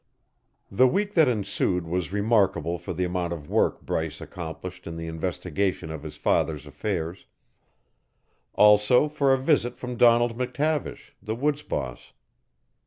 [0.71, 5.05] The week that ensued was remarkable for the amount of work Bryce accomplished in the
[5.05, 7.27] investigation of his father's affairs
[8.55, 12.13] also for a visit from Donald McTavish, the woods boss.